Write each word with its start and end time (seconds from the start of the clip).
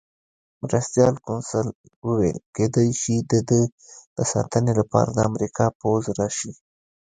مرستیال 0.61 1.15
کونسل 1.25 1.67
وویل: 2.07 2.37
کېدای 2.55 2.89
شي 3.01 3.15
د 3.31 3.33
ده 3.49 3.61
د 4.17 4.19
ساتنې 4.33 4.73
لپاره 4.79 5.09
د 5.13 5.17
امریکا 5.29 5.65
پوځ 5.81 6.03
راشي. 6.19 6.51